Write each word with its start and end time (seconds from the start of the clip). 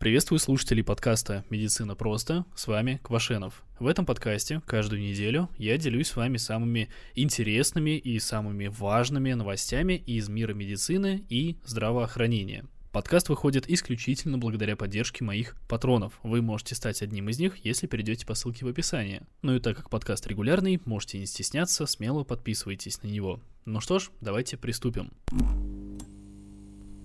Приветствую 0.00 0.38
слушателей 0.38 0.82
подкаста 0.82 1.44
«Медицина 1.50 1.94
просто». 1.94 2.46
С 2.56 2.66
вами 2.68 3.00
Квашенов. 3.02 3.62
В 3.78 3.86
этом 3.86 4.06
подкасте 4.06 4.62
каждую 4.64 5.02
неделю 5.02 5.50
я 5.58 5.76
делюсь 5.76 6.08
с 6.08 6.16
вами 6.16 6.38
самыми 6.38 6.88
интересными 7.14 7.98
и 7.98 8.18
самыми 8.18 8.68
важными 8.68 9.34
новостями 9.34 10.02
из 10.06 10.30
мира 10.30 10.54
медицины 10.54 11.22
и 11.28 11.58
здравоохранения. 11.66 12.64
Подкаст 12.92 13.28
выходит 13.28 13.68
исключительно 13.68 14.38
благодаря 14.38 14.74
поддержке 14.74 15.22
моих 15.22 15.54
патронов. 15.68 16.18
Вы 16.22 16.40
можете 16.40 16.74
стать 16.74 17.02
одним 17.02 17.28
из 17.28 17.38
них, 17.38 17.62
если 17.62 17.86
перейдете 17.86 18.24
по 18.24 18.32
ссылке 18.32 18.64
в 18.64 18.68
описании. 18.68 19.20
Ну 19.42 19.56
и 19.56 19.60
так 19.60 19.76
как 19.76 19.90
подкаст 19.90 20.26
регулярный, 20.26 20.80
можете 20.86 21.18
не 21.18 21.26
стесняться, 21.26 21.84
смело 21.84 22.24
подписывайтесь 22.24 23.02
на 23.02 23.08
него. 23.08 23.38
Ну 23.66 23.82
что 23.82 23.98
ж, 23.98 24.08
давайте 24.22 24.56
приступим. 24.56 25.10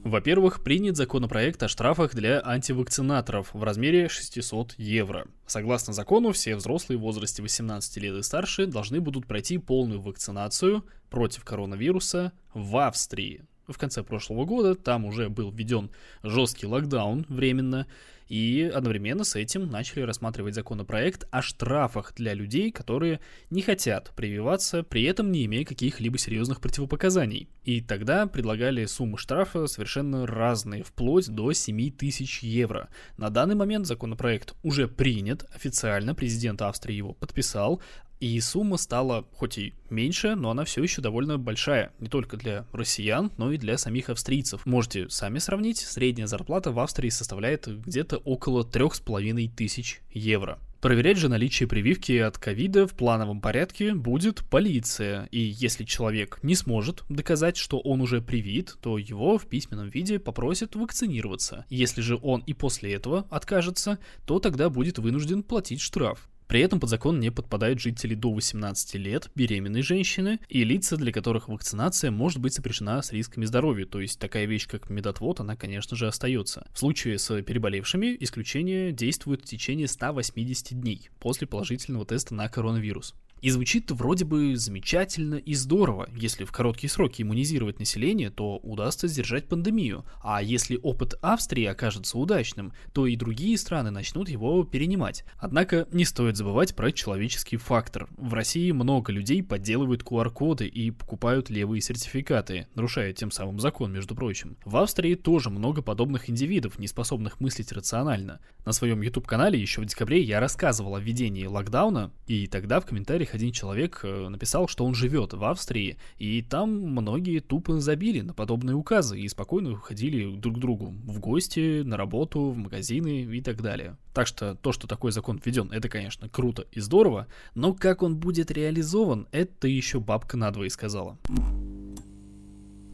Во-первых, 0.05 0.61
принят 0.61 0.95
законопроект 0.95 1.63
о 1.63 1.67
штрафах 1.67 2.13
для 2.13 2.39
антивакцинаторов 2.45 3.51
в 3.55 3.63
размере 3.63 4.07
600 4.07 4.75
евро. 4.77 5.25
Согласно 5.47 5.93
закону, 5.93 6.31
все 6.31 6.55
взрослые 6.55 6.99
в 6.99 7.01
возрасте 7.01 7.41
18 7.41 7.97
лет 7.97 8.13
и 8.13 8.21
старше 8.21 8.67
должны 8.67 9.01
будут 9.01 9.25
пройти 9.25 9.57
полную 9.57 9.99
вакцинацию 9.99 10.85
против 11.09 11.43
коронавируса 11.43 12.33
в 12.53 12.77
Австрии. 12.85 13.45
В 13.67 13.77
конце 13.77 14.03
прошлого 14.03 14.45
года 14.45 14.75
там 14.75 15.05
уже 15.05 15.29
был 15.29 15.51
введен 15.51 15.89
жесткий 16.23 16.67
локдаун 16.67 17.25
временно, 17.29 17.87
и 18.27 18.71
одновременно 18.73 19.23
с 19.23 19.35
этим 19.35 19.69
начали 19.69 20.01
рассматривать 20.01 20.55
законопроект 20.55 21.27
о 21.29 21.41
штрафах 21.41 22.13
для 22.15 22.33
людей, 22.33 22.71
которые 22.71 23.19
не 23.51 23.61
хотят 23.61 24.11
прививаться, 24.15 24.83
при 24.83 25.03
этом 25.03 25.31
не 25.31 25.45
имея 25.45 25.63
каких-либо 25.63 26.17
серьезных 26.17 26.59
противопоказаний. 26.59 27.47
И 27.63 27.81
тогда 27.81 28.25
предлагали 28.25 28.85
суммы 28.85 29.17
штрафа 29.17 29.67
совершенно 29.67 30.25
разные, 30.25 30.83
вплоть 30.83 31.29
до 31.29 31.53
7 31.53 31.91
тысяч 31.91 32.41
евро. 32.41 32.89
На 33.17 33.29
данный 33.29 33.55
момент 33.55 33.85
законопроект 33.85 34.55
уже 34.63 34.87
принят 34.87 35.45
официально, 35.53 36.15
президент 36.15 36.61
Австрии 36.61 36.95
его 36.95 37.13
подписал, 37.13 37.81
и 38.19 38.39
сумма 38.39 38.77
стала 38.77 39.25
хоть 39.33 39.57
и 39.57 39.73
меньше, 39.89 40.35
но 40.35 40.51
она 40.51 40.65
все 40.65 40.81
еще 40.81 41.01
довольно 41.01 41.37
большая. 41.37 41.91
Не 41.99 42.09
только 42.09 42.37
для 42.37 42.65
россиян, 42.71 43.31
но 43.37 43.51
и 43.51 43.57
для 43.57 43.77
самих 43.77 44.09
австрийцев. 44.09 44.65
Можете 44.65 45.09
сами 45.09 45.39
сравнить. 45.39 45.79
Средняя 45.79 46.27
зарплата 46.27 46.71
в 46.71 46.79
Австрии 46.79 47.09
составляет 47.09 47.67
где-то 47.67 48.17
около 48.17 48.63
трех 48.63 48.95
с 48.95 48.99
половиной 48.99 49.47
тысяч 49.47 50.01
евро. 50.11 50.59
Проверять 50.85 51.17
же 51.17 51.29
наличие 51.29 51.67
прививки 51.67 52.11
от 52.17 52.37
ковида 52.37 52.85
в 52.85 52.93
плановом 52.93 53.41
порядке 53.41 53.95
будет 53.95 54.47
полиция, 54.51 55.27
и 55.31 55.39
если 55.39 55.83
человек 55.83 56.37
не 56.43 56.53
сможет 56.53 57.03
доказать, 57.09 57.57
что 57.57 57.79
он 57.79 58.01
уже 58.01 58.21
привит, 58.21 58.77
то 58.81 58.99
его 58.99 59.39
в 59.39 59.47
письменном 59.47 59.89
виде 59.89 60.19
попросят 60.19 60.75
вакцинироваться. 60.75 61.65
Если 61.69 62.01
же 62.01 62.19
он 62.21 62.43
и 62.45 62.53
после 62.53 62.93
этого 62.93 63.25
откажется, 63.31 63.97
то 64.27 64.39
тогда 64.39 64.69
будет 64.69 64.99
вынужден 64.99 65.41
платить 65.41 65.81
штраф. 65.81 66.29
При 66.47 66.61
этом 66.61 66.79
под 66.79 66.89
закон 66.89 67.19
не 67.19 67.31
подпадают 67.31 67.79
жители 67.79 68.13
до 68.15 68.31
18 68.31 68.95
лет, 68.95 69.29
беременные 69.35 69.83
женщины 69.83 70.39
и 70.47 70.63
лица, 70.63 70.95
для 70.97 71.11
которых 71.11 71.47
вакцинация 71.47 72.11
может 72.11 72.39
быть 72.39 72.53
сопряжена 72.53 73.01
с 73.01 73.11
рисками 73.11 73.45
здоровья, 73.45 73.85
то 73.85 73.99
есть 73.99 74.19
такая 74.19 74.45
вещь, 74.45 74.67
как 74.67 74.89
медотвод, 74.89 75.39
она, 75.39 75.55
конечно 75.55 75.97
же, 75.97 76.07
остается. 76.07 76.67
В 76.73 76.79
случае 76.79 77.17
с 77.17 77.41
переболевшими 77.41 78.15
исключение 78.19 78.91
действует 78.91 79.41
в 79.41 79.45
течение 79.45 79.87
180 79.87 80.79
дней 80.79 81.09
после 81.19 81.47
положительного 81.47 82.05
теста 82.05 82.35
на 82.35 82.47
коронавирус. 82.47 83.15
И 83.45 83.51
звучит 83.51 83.91
вроде 83.91 84.25
бы 84.25 84.55
замечательно 84.55 85.35
и 85.35 85.53
здорово. 85.53 86.09
Если 86.15 86.45
в 86.45 86.51
короткие 86.51 86.89
сроки 86.89 87.21
иммунизировать 87.21 87.77
население, 87.77 88.31
то 88.31 88.57
удастся 88.57 89.07
сдержать 89.07 89.47
пандемию. 89.47 90.03
А 90.23 90.41
если 90.41 90.79
опыт 90.81 91.13
Австрии 91.21 91.65
окажется 91.65 92.17
удачным, 92.17 92.73
то 92.91 93.05
и 93.05 93.15
другие 93.15 93.55
страны 93.59 93.91
начнут 93.91 94.29
его 94.29 94.63
перенимать. 94.63 95.25
Однако 95.37 95.87
не 95.91 96.05
стоит 96.05 96.37
забывать 96.37 96.75
про 96.75 96.91
человеческий 96.91 97.57
фактор. 97.57 98.07
В 98.17 98.33
России 98.33 98.71
много 98.71 99.11
людей 99.11 99.43
подделывают 99.43 100.01
QR-коды 100.01 100.65
и 100.65 100.89
покупают 100.89 101.51
левые 101.51 101.81
сертификаты, 101.81 102.65
нарушая 102.73 103.13
тем 103.13 103.29
самым 103.29 103.59
закон, 103.59 103.93
между 103.93 104.15
прочим. 104.15 104.57
В 104.65 104.75
Австрии 104.77 105.13
тоже 105.13 105.51
много 105.51 105.83
подобных 105.83 106.31
индивидов, 106.31 106.79
не 106.79 106.87
способных 106.87 107.39
мыслить 107.39 107.71
рационально. 107.71 108.39
На 108.65 108.71
своем 108.71 109.03
YouTube-канале 109.03 109.61
еще 109.61 109.81
в 109.81 109.85
декабре 109.85 110.23
я 110.23 110.39
рассказывал 110.39 110.95
о 110.95 110.99
введении 110.99 111.45
локдауна, 111.45 112.11
и 112.25 112.47
тогда 112.47 112.79
в 112.79 112.87
комментариях 112.87 113.34
один 113.35 113.51
человек 113.51 113.99
э, 114.03 114.27
написал, 114.29 114.67
что 114.67 114.85
он 114.85 114.95
живет 114.95 115.33
в 115.33 115.43
Австрии, 115.43 115.97
и 116.17 116.41
там 116.41 116.71
многие 116.71 117.39
тупо 117.39 117.79
забили 117.79 118.21
на 118.21 118.33
подобные 118.33 118.75
указы 118.75 119.19
и 119.19 119.27
спокойно 119.27 119.75
ходили 119.75 120.35
друг 120.35 120.55
к 120.55 120.59
другу 120.59 120.93
в 121.05 121.19
гости, 121.19 121.81
на 121.83 121.97
работу, 121.97 122.49
в 122.49 122.57
магазины 122.57 123.23
и 123.23 123.41
так 123.41 123.61
далее. 123.61 123.97
Так 124.13 124.27
что 124.27 124.55
то, 124.55 124.71
что 124.71 124.87
такой 124.87 125.11
закон 125.11 125.41
введен, 125.43 125.71
это, 125.71 125.89
конечно, 125.89 126.29
круто 126.29 126.65
и 126.71 126.79
здорово, 126.79 127.27
но 127.53 127.73
как 127.73 128.01
он 128.01 128.15
будет 128.15 128.49
реализован, 128.51 129.27
это 129.31 129.67
еще 129.67 129.99
бабка 129.99 130.37
надвое 130.37 130.69
сказала. 130.69 131.17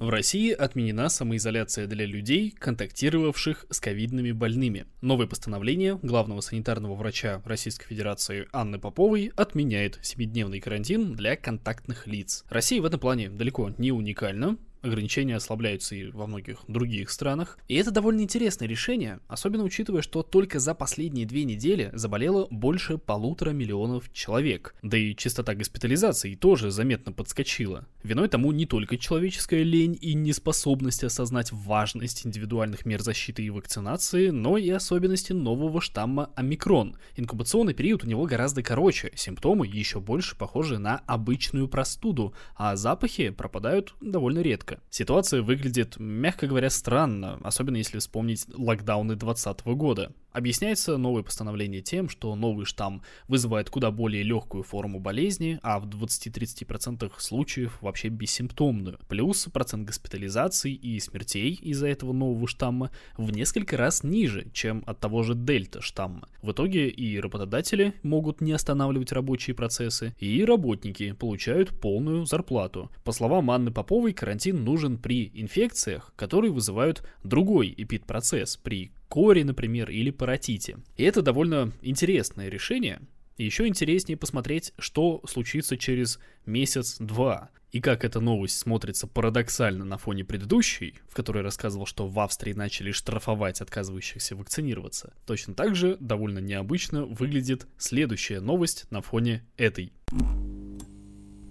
В 0.02 0.10
России 0.10 0.52
отменена 0.52 1.10
самоизоляция 1.10 1.86
для 1.86 2.08
людей, 2.08 2.50
контактировавших 2.50 3.68
с 3.70 3.80
ковидными 3.80 4.32
больными. 4.32 4.88
Новое 5.02 5.28
постановление 5.28 6.00
главного 6.02 6.42
санитарного 6.42 6.96
врача 6.96 7.40
Российской 7.46 7.86
Федерации 7.86 8.48
Анны 8.52 8.80
Поповой 8.80 9.32
отменяет 9.36 10.00
7-дневный 10.02 10.60
карантин 10.60 11.14
для 11.14 11.36
контактных 11.36 12.08
лиц. 12.08 12.44
Россия 12.50 12.82
в 12.82 12.86
этом 12.86 13.00
плане 13.00 13.30
далеко 13.30 13.76
не 13.78 13.92
уникальна 13.92 14.58
ограничения 14.82 15.36
ослабляются 15.36 15.96
и 15.96 16.12
во 16.12 16.28
многих 16.28 16.60
других 16.68 17.10
странах. 17.10 17.58
И 17.68 17.76
это 17.76 17.92
довольно 17.92 18.22
интересное 18.22 18.68
решение, 18.68 19.20
особенно 19.28 19.64
учитывая, 19.64 20.02
что 20.02 20.24
только 20.24 20.60
за 20.60 20.74
последние 20.74 21.26
две 21.26 21.44
недели 21.44 21.92
заболело 21.94 22.48
больше 22.50 22.98
полутора 22.98 23.52
миллионов 23.52 24.12
человек. 24.12 24.76
Да 24.82 24.98
и 24.98 25.16
частота 25.16 25.56
госпитализации 25.56 26.36
тоже 26.36 26.72
заметно 26.72 27.12
подскочила. 27.12 27.88
Виной 28.04 28.28
тому 28.28 28.52
не 28.52 28.66
только 28.66 28.98
человеческая 28.98 29.64
лень 29.64 29.98
и 30.02 30.14
неспособность 30.14 31.04
осознать 31.04 31.52
важность 31.52 32.26
индивидуальных 32.26 32.86
мер 32.86 33.02
защиты 33.02 33.44
и 33.44 33.50
вакцинации, 33.50 34.30
но 34.30 34.58
и 34.58 34.70
особенности 34.70 35.34
нового 35.34 35.82
штамма 35.82 36.32
омикрон. 36.36 36.98
Инкубационный 37.16 37.74
период 37.74 38.04
у 38.04 38.08
него 38.08 38.26
гораздо 38.26 38.64
короче, 38.64 39.12
симптомы 39.16 39.68
еще 39.68 40.00
больше 40.00 40.36
похожи 40.36 40.80
на 40.80 40.98
обычную 41.06 41.68
простуду, 41.68 42.34
а 42.56 42.76
запахи 42.76 43.30
пропадают 43.30 43.94
довольно 44.02 44.40
редко 44.40 44.71
редко. 44.72 44.84
Ситуация 44.90 45.42
выглядит, 45.42 45.98
мягко 46.00 46.48
говоря, 46.48 46.70
странно, 46.70 47.40
особенно 47.44 47.78
если 47.78 48.00
вспомнить 48.00 48.46
локдауны 48.54 49.16
2020 49.16 49.66
года. 49.78 50.12
Объясняется 50.32 50.98
новое 50.98 51.24
постановление 51.24 51.82
тем, 51.82 52.08
что 52.08 52.34
новый 52.36 52.66
штамм 52.66 53.02
вызывает 53.28 53.70
куда 53.70 53.92
более 53.92 54.24
легкую 54.24 54.64
форму 54.64 55.00
болезни, 55.00 55.60
а 55.62 55.80
в 55.80 55.88
20-30% 55.88 57.12
случаев 57.18 57.78
вообще 57.82 58.08
бессимптомную. 58.08 58.98
Плюс 59.10 59.46
процент 59.52 59.86
госпитализаций 59.86 60.72
и 60.74 61.00
смертей 61.00 61.54
из-за 61.62 61.88
этого 61.88 62.14
нового 62.14 62.48
штамма 62.48 62.92
в 63.18 63.32
несколько 63.32 63.76
раз 63.76 64.04
ниже, 64.04 64.48
чем 64.54 64.84
от 64.86 65.00
того 65.00 65.24
же 65.24 65.36
дельта 65.36 65.82
штамма. 65.82 66.30
В 66.42 66.52
итоге 66.52 66.88
и 66.88 67.20
работодатели 67.20 67.94
могут 68.04 68.40
не 68.40 68.54
останавливать 68.54 69.12
рабочие 69.12 69.54
процессы, 69.54 70.16
и 70.20 70.46
работники 70.46 71.12
получают 71.12 71.70
полную 71.80 72.26
зарплату. 72.26 72.90
По 73.04 73.12
словам 73.12 73.52
Анны 73.52 73.72
Поповой, 73.72 74.14
карантин 74.14 74.64
нужен 74.64 74.98
при 74.98 75.30
инфекциях, 75.34 76.14
которые 76.16 76.52
вызывают 76.52 77.04
другой 77.24 77.74
эпидпроцесс, 77.78 78.56
при 78.56 78.92
кори, 79.12 79.44
например, 79.44 79.90
или 79.92 80.10
паротите. 80.10 80.78
И 80.96 81.04
это 81.04 81.22
довольно 81.22 81.74
интересное 81.82 82.48
решение. 82.48 83.02
И 83.36 83.44
еще 83.44 83.68
интереснее 83.68 84.16
посмотреть, 84.16 84.72
что 84.80 85.22
случится 85.28 85.78
через 85.78 86.18
месяц-два. 86.46 87.50
И 87.74 87.82
как 87.82 88.06
эта 88.06 88.22
новость 88.22 88.58
смотрится 88.58 89.08
парадоксально 89.08 89.84
на 89.84 89.98
фоне 89.98 90.24
предыдущей, 90.24 90.96
в 91.10 91.14
которой 91.14 91.44
рассказывал, 91.44 91.86
что 91.86 92.08
в 92.08 92.18
Австрии 92.22 92.54
начали 92.54 92.92
штрафовать 92.92 93.60
отказывающихся 93.60 94.38
вакцинироваться. 94.38 95.14
Точно 95.26 95.56
так 95.56 95.76
же 95.76 95.98
довольно 96.00 96.40
необычно 96.40 97.06
выглядит 97.06 97.68
следующая 97.78 98.40
новость 98.40 98.90
на 98.92 99.02
фоне 99.02 99.46
этой. 99.58 99.92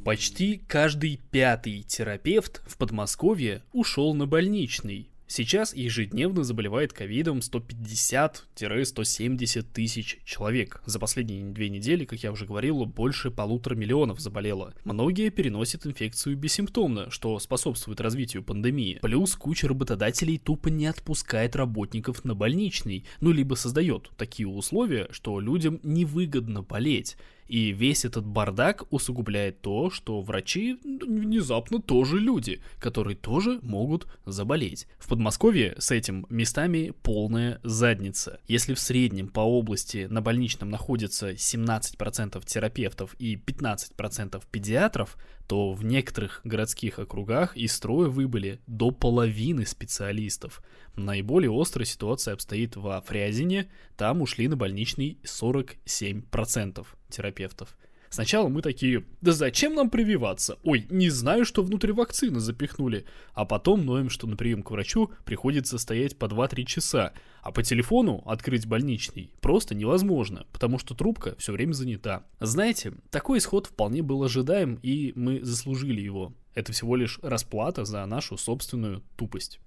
Почти 0.03 0.63
каждый 0.67 1.21
пятый 1.31 1.83
терапевт 1.83 2.63
в 2.67 2.79
Подмосковье 2.79 3.63
ушел 3.73 4.15
на 4.15 4.27
больничный. 4.27 5.10
Сейчас 5.32 5.77
ежедневно 5.77 6.43
заболевает 6.43 6.93
ковидом 6.93 7.38
150-170 7.38 9.65
тысяч 9.73 10.19
человек. 10.25 10.82
За 10.87 10.99
последние 10.99 11.44
две 11.44 11.69
недели, 11.69 12.05
как 12.05 12.19
я 12.19 12.32
уже 12.32 12.47
говорил, 12.47 12.85
больше 12.85 13.31
полутора 13.31 13.77
миллионов 13.77 14.19
заболело. 14.19 14.75
Многие 14.82 15.31
переносят 15.31 15.87
инфекцию 15.87 16.37
бессимптомно, 16.37 17.12
что 17.12 17.38
способствует 17.38 18.00
развитию 18.00 18.43
пандемии. 18.43 18.99
Плюс 19.03 19.37
куча 19.37 19.69
работодателей 19.69 20.37
тупо 20.37 20.67
не 20.67 20.87
отпускает 20.87 21.55
работников 21.55 22.25
на 22.25 22.35
больничный, 22.35 23.05
ну 23.21 23.31
либо 23.31 23.55
создает 23.55 24.11
такие 24.17 24.49
условия, 24.49 25.06
что 25.12 25.38
людям 25.38 25.79
невыгодно 25.85 26.62
болеть. 26.62 27.17
И 27.50 27.73
весь 27.73 28.05
этот 28.05 28.25
бардак 28.25 28.85
усугубляет 28.93 29.61
то, 29.61 29.91
что 29.91 30.20
врачи 30.20 30.79
внезапно 30.85 31.82
тоже 31.82 32.20
люди, 32.20 32.61
которые 32.79 33.17
тоже 33.17 33.58
могут 33.62 34.06
заболеть. 34.25 34.87
В 35.00 35.08
Подмосковье 35.08 35.75
с 35.76 35.91
этим 35.91 36.26
местами 36.31 36.94
полная 37.02 37.58
задница. 37.64 38.38
Если 38.47 38.75
в 38.75 38.79
среднем 38.79 39.26
по 39.26 39.41
области 39.41 40.06
на 40.08 40.23
больничном 40.23 40.70
находится 40.70 41.32
17% 41.32 42.41
терапевтов 42.47 43.17
и 43.19 43.35
15% 43.35 44.41
педиатров, 44.49 45.17
то 45.49 45.73
в 45.73 45.85
некоторых 45.85 46.43
городских 46.44 47.00
округах 47.00 47.56
из 47.56 47.73
строя 47.73 48.08
выбыли 48.08 48.61
до 48.69 48.93
половины 48.93 49.67
специалистов. 49.67 50.62
Наиболее 50.94 51.50
острая 51.50 51.85
ситуация 51.85 52.35
обстоит 52.35 52.76
во 52.76 53.00
Фрязине, 53.00 53.69
там 53.96 54.23
ушли 54.23 54.46
на 54.46 54.56
больничный 54.56 55.19
47% 55.25 56.87
терапевтов. 57.11 57.77
Сначала 58.11 58.49
мы 58.49 58.61
такие, 58.61 59.05
да 59.21 59.31
зачем 59.31 59.75
нам 59.75 59.89
прививаться? 59.89 60.59
Ой, 60.65 60.85
не 60.91 61.11
знаю, 61.11 61.45
что 61.45 61.62
внутрь 61.62 61.93
вакцины 61.93 62.41
запихнули. 62.41 63.05
А 63.35 63.45
потом 63.45 63.87
ноем, 63.87 64.11
что 64.11 64.27
на 64.27 64.37
прием 64.37 64.65
к 64.65 64.73
врачу 64.73 65.12
приходится 65.25 65.79
стоять 65.79 66.19
по 66.19 66.25
2-3 66.25 66.65
часа. 66.65 67.12
А 67.41 67.53
по 67.53 67.62
телефону 67.62 68.23
открыть 68.27 68.67
больничный 68.67 69.33
просто 69.41 69.77
невозможно, 69.77 70.45
потому 70.53 70.81
что 70.81 70.95
трубка 70.97 71.37
все 71.39 71.53
время 71.53 71.73
занята. 71.73 72.25
Знаете, 72.41 72.95
такой 73.11 73.39
исход 73.39 73.67
вполне 73.67 74.03
был 74.03 74.25
ожидаем, 74.25 74.81
и 74.83 75.13
мы 75.15 75.41
заслужили 75.45 76.01
его. 76.01 76.35
Это 76.55 76.73
всего 76.73 76.97
лишь 76.97 77.21
расплата 77.23 77.85
за 77.85 78.05
нашу 78.06 78.37
собственную 78.37 79.05
тупость. 79.17 79.61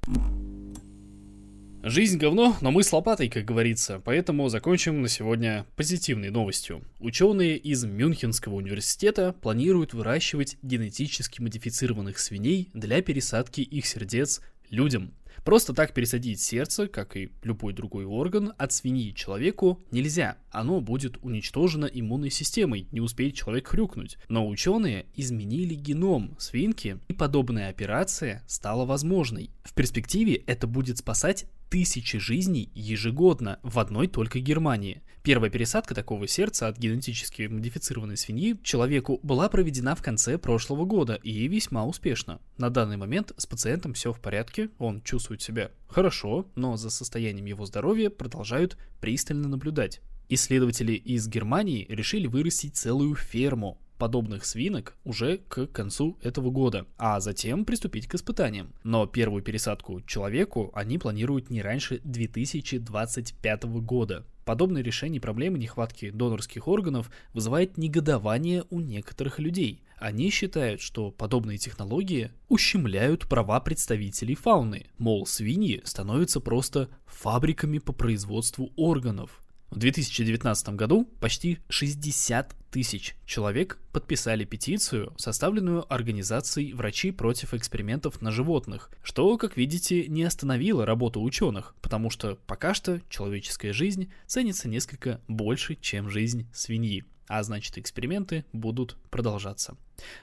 Жизнь 1.86 2.18
говно, 2.18 2.56
но 2.62 2.72
мы 2.72 2.82
с 2.82 2.94
лопатой, 2.94 3.28
как 3.28 3.44
говорится, 3.44 4.02
поэтому 4.06 4.48
закончим 4.48 5.02
на 5.02 5.10
сегодня 5.10 5.66
позитивной 5.76 6.30
новостью. 6.30 6.82
Ученые 7.02 7.58
из 7.58 7.84
Мюнхенского 7.84 8.54
университета 8.54 9.36
планируют 9.42 9.94
выращивать 9.94 10.56
генетически 10.62 11.42
модифицированных 11.42 12.20
свиней 12.20 12.70
для 12.74 13.02
пересадки 13.02 13.60
их 13.60 13.86
сердец 13.86 14.40
людям. 14.70 15.14
Просто 15.44 15.74
так 15.74 15.94
пересадить 15.94 16.40
сердце, 16.40 16.88
как 16.88 17.18
и 17.18 17.32
любой 17.44 17.74
другой 17.74 18.06
орган, 18.06 18.54
от 18.58 18.72
свиньи 18.72 19.12
человеку 19.12 19.84
нельзя. 19.92 20.38
Оно 20.52 20.80
будет 20.80 21.18
уничтожено 21.22 21.86
иммунной 21.86 22.30
системой, 22.30 22.88
не 22.94 23.02
успеет 23.02 23.36
человек 23.36 23.68
хрюкнуть. 23.68 24.18
Но 24.30 24.48
ученые 24.48 25.08
изменили 25.16 25.74
геном 25.74 26.38
свинки, 26.40 27.00
и 27.10 27.14
подобная 27.14 27.68
операция 27.68 28.42
стала 28.48 28.86
возможной. 28.86 29.50
В 29.66 29.74
перспективе 29.74 30.36
это 30.36 30.66
будет 30.66 31.00
спасать 31.00 31.46
тысячи 31.74 32.20
жизней 32.20 32.70
ежегодно 32.76 33.58
в 33.64 33.80
одной 33.80 34.06
только 34.06 34.40
Германии. 34.40 35.02
Первая 35.24 35.50
пересадка 35.50 35.96
такого 35.96 36.28
сердца 36.28 36.68
от 36.68 36.78
генетически 36.78 37.48
модифицированной 37.48 38.16
свиньи 38.16 38.60
человеку 38.62 39.20
была 39.24 39.50
проведена 39.50 39.96
в 39.96 40.04
конце 40.04 40.38
прошлого 40.38 40.86
года 40.86 41.16
и 41.16 41.48
весьма 41.48 41.84
успешно. 41.84 42.40
На 42.60 42.70
данный 42.70 42.98
момент 42.98 43.32
с 43.38 43.48
пациентом 43.48 43.96
все 43.96 44.14
в 44.14 44.20
порядке, 44.20 44.70
он 44.78 45.02
чувствует 45.02 45.42
себя 45.42 45.72
хорошо, 45.88 46.46
но 46.54 46.78
за 46.78 46.92
состоянием 46.92 47.48
его 47.48 47.66
здоровья 47.66 48.12
продолжают 48.12 48.78
пристально 49.02 49.48
наблюдать. 49.48 50.00
Исследователи 50.30 50.94
из 50.94 51.28
Германии 51.28 51.88
решили 51.90 52.28
вырастить 52.28 52.76
целую 52.76 53.16
ферму 53.16 53.80
подобных 54.04 54.44
свинок 54.44 54.98
уже 55.06 55.38
к 55.38 55.66
концу 55.68 56.18
этого 56.22 56.50
года, 56.50 56.86
а 56.98 57.22
затем 57.22 57.64
приступить 57.64 58.06
к 58.06 58.16
испытаниям. 58.16 58.74
Но 58.84 59.06
первую 59.08 59.42
пересадку 59.42 60.02
человеку 60.02 60.72
они 60.76 60.98
планируют 60.98 61.50
не 61.50 61.62
раньше 61.62 62.02
2025 62.04 63.64
года. 63.64 64.26
Подобное 64.44 64.84
решение 64.84 65.22
проблемы 65.22 65.58
нехватки 65.58 66.10
донорских 66.10 66.68
органов 66.68 67.10
вызывает 67.34 67.78
негодование 67.78 68.66
у 68.70 68.82
некоторых 68.82 69.40
людей. 69.40 69.82
Они 69.98 70.30
считают, 70.32 70.82
что 70.82 71.10
подобные 71.10 71.58
технологии 71.58 72.32
ущемляют 72.50 73.30
права 73.30 73.62
представителей 73.62 74.36
фауны, 74.36 74.88
мол, 74.98 75.26
свиньи 75.26 75.82
становятся 75.86 76.42
просто 76.42 76.90
фабриками 77.06 77.78
по 77.78 77.94
производству 77.94 78.74
органов. 78.76 79.43
В 79.74 79.80
2019 79.80 80.70
году 80.76 81.10
почти 81.20 81.58
60 81.70 82.56
тысяч 82.70 83.16
человек 83.26 83.80
подписали 83.92 84.46
петицию, 84.46 85.16
составленную 85.18 85.92
организацией 85.92 86.74
«Врачи 86.74 87.10
против 87.10 87.56
экспериментов 87.56 88.22
на 88.22 88.30
животных», 88.30 88.92
что, 89.02 89.36
как 89.40 89.58
видите, 89.58 90.08
не 90.08 90.26
остановило 90.26 90.86
работу 90.86 91.24
ученых, 91.24 91.74
потому 91.82 92.12
что 92.12 92.38
пока 92.46 92.76
что 92.76 93.02
человеческая 93.10 93.74
жизнь 93.74 94.12
ценится 94.28 94.70
несколько 94.70 95.22
больше, 95.28 95.74
чем 95.74 96.08
жизнь 96.08 96.48
свиньи, 96.54 97.04
а 97.28 97.42
значит 97.42 97.80
эксперименты 97.80 98.46
будут 98.54 98.96
продолжаться. 99.10 99.76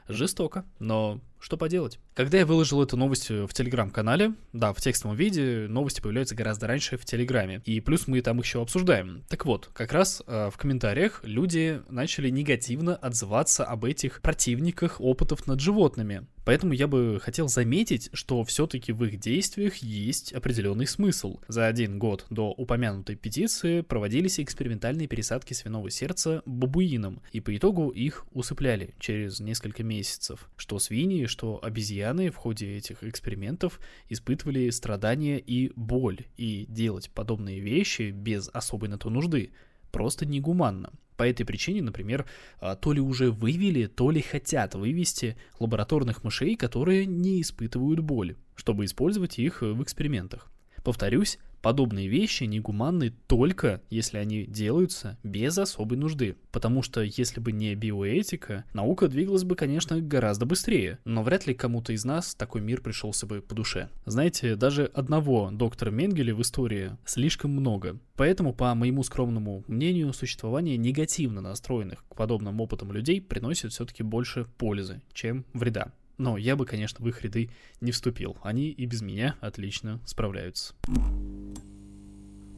Жестоко, 0.09 0.65
но 0.79 1.21
что 1.41 1.57
поделать? 1.57 1.99
Когда 2.15 2.39
я 2.39 2.45
выложил 2.45 2.83
эту 2.83 2.99
новость 2.99 3.31
в 3.31 3.49
телеграм-канале, 3.49 4.35
да, 4.53 4.75
в 4.75 4.81
текстовом 4.81 5.17
виде 5.17 5.67
новости 5.69 6.03
появляются 6.03 6.35
гораздо 6.35 6.67
раньше 6.67 6.99
в 6.99 7.07
телеграме. 7.07 7.63
И 7.65 7.81
плюс 7.81 8.07
мы 8.07 8.21
там 8.21 8.39
еще 8.39 8.61
обсуждаем. 8.61 9.25
Так 9.29 9.47
вот, 9.47 9.71
как 9.73 9.93
раз 9.93 10.23
э, 10.27 10.51
в 10.53 10.59
комментариях 10.59 11.21
люди 11.25 11.81
начали 11.89 12.29
негативно 12.29 12.95
отзываться 12.95 13.65
об 13.65 13.87
этих 13.87 14.21
противниках 14.21 15.01
опытов 15.01 15.47
над 15.47 15.61
животными. 15.61 16.27
Поэтому 16.45 16.73
я 16.73 16.89
бы 16.89 17.21
хотел 17.23 17.49
заметить, 17.49 18.11
что 18.13 18.43
все-таки 18.45 18.93
в 18.93 19.05
их 19.05 19.19
действиях 19.19 19.77
есть 19.77 20.33
определенный 20.33 20.87
смысл. 20.87 21.39
За 21.49 21.67
один 21.67 21.99
год 21.99 22.27
до 22.29 22.51
упомянутой 22.51 23.17
петиции 23.17 23.83
проводились 23.83 24.41
экспериментальные 24.41 25.07
пересадки 25.07 25.53
свиного 25.53 25.91
сердца 25.91 26.43
бабуинам, 26.45 27.23
и 27.33 27.41
по 27.41 27.57
итогу 27.57 27.91
их 27.91 28.27
усыпляли 28.33 28.95
через 28.99 29.41
несколько 29.41 29.60
месяцев. 29.83 30.49
Что 30.57 30.79
свиньи, 30.79 31.27
что 31.27 31.59
обезьяны 31.63 32.31
в 32.31 32.37
ходе 32.37 32.77
этих 32.77 33.05
экспериментов 33.05 33.81
испытывали 34.09 34.71
страдания 34.71 35.39
и 35.39 35.73
боль, 35.77 36.27
и 36.37 36.67
делать 36.69 37.11
подобные 37.11 37.61
вещи 37.61 38.11
без 38.11 38.49
особой 38.53 38.89
на 38.89 38.99
то 38.99 39.11
нужды 39.11 39.53
просто 39.91 40.27
негуманно. 40.27 40.91
По 41.17 41.25
этой 41.25 41.45
причине, 41.45 41.83
например, 41.83 42.27
а, 42.61 42.77
то 42.77 42.93
ли 42.93 43.01
уже 43.01 43.31
вывели, 43.31 43.87
то 43.87 44.11
ли 44.11 44.23
хотят 44.23 44.75
вывести 44.75 45.37
лабораторных 45.59 46.25
мышей, 46.25 46.57
которые 46.57 47.05
не 47.05 47.43
испытывают 47.43 48.01
боль, 48.01 48.37
чтобы 48.55 48.87
использовать 48.87 49.39
их 49.39 49.61
в 49.61 49.83
экспериментах. 49.83 50.51
Повторюсь, 50.83 51.39
Подобные 51.63 52.09
вещи 52.09 52.45
негуманны 52.45 53.13
только 53.27 53.83
если 53.91 54.19
они 54.19 54.47
делаются 54.47 55.19
без 55.23 55.59
особой 55.59 55.99
нужды. 55.99 56.37
Потому 56.53 56.83
что 56.83 57.03
если 57.03 57.41
бы 57.41 57.53
не 57.53 57.75
биоэтика, 57.75 58.65
наука 58.73 59.09
двигалась 59.09 59.45
бы, 59.45 59.57
конечно, 59.57 60.01
гораздо 60.01 60.47
быстрее. 60.47 60.99
Но 61.05 61.23
вряд 61.23 61.47
ли 61.47 61.55
кому-то 61.55 61.93
из 61.93 62.05
нас 62.05 62.35
такой 62.35 62.61
мир 62.61 62.81
пришелся 62.81 63.27
бы 63.27 63.43
по 63.43 63.55
душе. 63.55 63.89
Знаете, 64.07 64.57
даже 64.57 64.85
одного 64.87 65.51
доктора 65.51 65.91
Менгеля 65.91 66.35
в 66.35 66.41
истории 66.43 66.97
слишком 67.05 67.51
много. 67.51 67.99
Поэтому, 68.17 68.55
по 68.55 68.75
моему 68.75 69.03
скромному 69.03 69.65
мнению, 69.67 70.13
существование 70.13 70.77
негативно 70.77 71.41
настроенных 71.41 72.05
к 72.09 72.15
подобным 72.15 72.61
опытам 72.61 72.93
людей 72.93 73.21
приносит 73.21 73.73
все-таки 73.73 74.03
больше 74.03 74.47
пользы, 74.57 75.03
чем 75.13 75.45
вреда. 75.53 75.93
Но 76.21 76.37
я 76.37 76.55
бы, 76.55 76.67
конечно, 76.67 77.03
в 77.03 77.09
их 77.09 77.23
ряды 77.23 77.49
не 77.81 77.93
вступил. 77.93 78.37
Они 78.43 78.69
и 78.69 78.85
без 78.85 79.01
меня 79.01 79.37
отлично 79.41 80.01
справляются. 80.05 80.75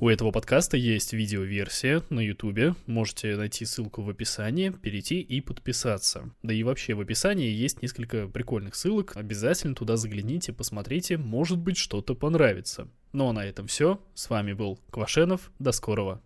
У 0.03 0.09
этого 0.09 0.33
подкаста 0.33 0.77
есть 0.77 1.13
видеоверсия 1.13 2.03
на 2.11 2.19
ютубе, 2.19 2.75
можете 2.87 3.37
найти 3.37 3.65
ссылку 3.65 4.03
в 4.03 4.11
описании, 4.11 4.71
перейти 4.71 5.21
и 5.21 5.41
подписаться. 5.41 6.29
Да 6.43 6.53
и 6.53 6.65
вообще 6.65 6.95
в 6.95 7.01
описании 7.01 7.49
есть 7.49 7.83
несколько 7.83 8.27
прикольных 8.27 8.75
ссылок, 8.75 9.17
обязательно 9.17 9.77
туда 9.77 9.97
загляните, 9.97 10.53
посмотрите, 10.53 11.19
может 11.19 11.59
быть 11.59 11.77
что-то 11.77 12.17
понравится. 12.17 12.89
Ну 13.13 13.29
а 13.29 13.33
на 13.35 13.45
этом 13.45 13.67
все, 13.67 14.01
с 14.15 14.31
вами 14.31 14.55
был 14.55 14.81
Квашенов, 14.91 15.53
до 15.59 15.71
скорого. 15.71 16.23